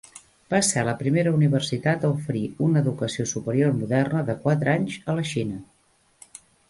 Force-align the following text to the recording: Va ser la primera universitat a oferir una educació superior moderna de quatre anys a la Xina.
Va 0.51 0.59
ser 0.67 0.83
la 0.85 0.93
primera 1.01 1.33
universitat 1.39 2.07
a 2.07 2.11
oferir 2.15 2.41
una 2.69 2.83
educació 2.85 3.25
superior 3.33 3.77
moderna 3.83 4.25
de 4.31 4.37
quatre 4.47 4.75
anys 4.77 4.97
a 5.13 5.17
la 5.21 5.27
Xina. 5.35 5.61